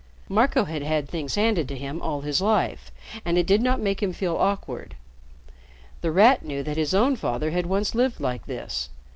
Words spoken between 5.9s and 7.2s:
The Rat knew that his own